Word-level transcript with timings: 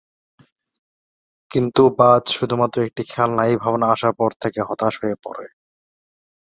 কিন্তু 1.51 1.81
বাজ 1.99 2.23
শুধুমাত্র 2.37 2.77
একটি 2.81 3.03
খেলনা 3.09 3.43
এই 3.45 3.57
ভাবনা 3.57 3.87
আসার 3.87 4.13
পর 4.13 4.29
থেকে 4.41 4.59
হতাশ 4.61 4.93
হয়ে 5.01 5.17
পরে। 5.23 5.45